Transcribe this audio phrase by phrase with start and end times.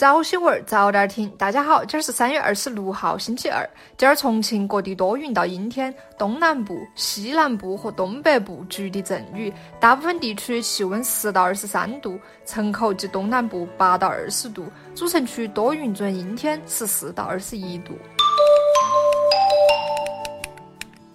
[0.00, 1.28] 早新闻，早点听。
[1.36, 3.68] 大家好，今儿是三月二十六号，星期二。
[3.98, 17.92] 今儿重庆各地多云到阴天，东南部、西南部和东北部局地阵雨，大部分地区气温十到二十三度，城口及东南部八到二十度，主城区多云转阴天，十四到二十一度。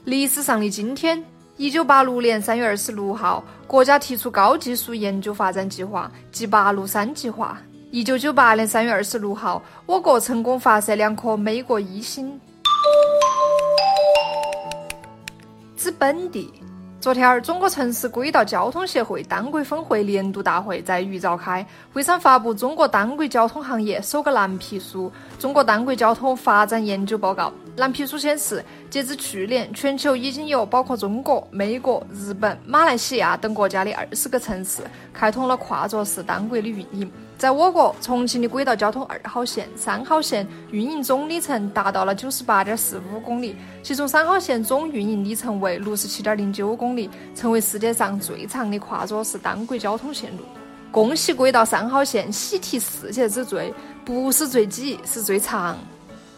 [0.04, 1.26] 历史上的今天，
[1.58, 7.60] 一九八六年三月二十六号，国家提出高技术研究发展计划，即八六三计划。
[7.96, 12.38] 一九九八年三月二十六号，我国成功发射两颗美国一星。
[15.78, 16.52] 之本地，
[17.00, 25.10] 昨天儿，中国城市轨道交通协会单轨分会年度大会在渝召开，会上发布中国单轨交通行业首个蓝皮书
[25.42, 27.48] 《中国单轨交通发展研究报告》。
[27.78, 34.82] 蓝皮书显示，截至去年，全球已经有包括中国、美国、日本、马来西亚等国家的二十个城市
[35.14, 37.12] 开通了跨座式单轨的运营。
[37.38, 50.44] 在我国，重庆的轨道交通二号线、三号线运营总里程达到了九十八点四五公里，其中三号线总运营里程为六十七点零九公里，成为世界上最长的跨座式单轨交通线路。
[50.94, 53.74] 恭喜轨道三号线喜提世界之最，
[54.06, 55.78] 不是最挤，是最长。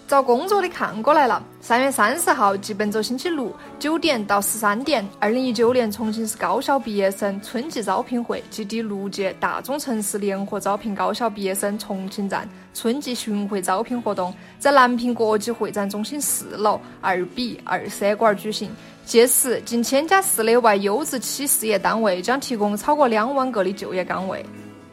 [0.08, 1.44] 找工作的看过来了。
[1.60, 18.72] 三月三十号，即本周星期六九点到十三点，二零一九年重庆市高校毕业生春季招聘会暨第六届大中城市联合招聘高校毕业生重庆站春季巡回招聘活动在南平国际会展中心四楼二 B 二三馆举行。
[19.06, 24.46] 届时，近千家市内外优质企事业单位将提供超过两万个的就业岗位。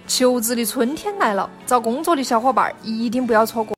[0.06, 3.72] 求职的春天来了，找工作的小伙伴一定不要错过。